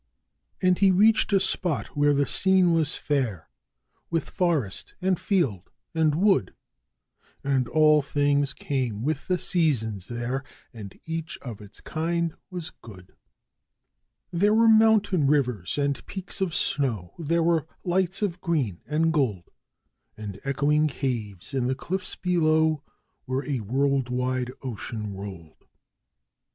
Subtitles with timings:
[0.63, 3.51] And he reached a spot where the scene was fair,
[4.09, 6.55] with forest and field and wood,
[7.43, 10.43] And all things came with the seasons there,
[10.73, 13.13] and each of its kind was good;
[14.31, 19.51] There were mountain rivers and peaks of snow, there were lights of green and gold,
[20.17, 22.81] And echoing caves in the cliffs below,
[23.25, 25.67] where a world wide ocean rolled.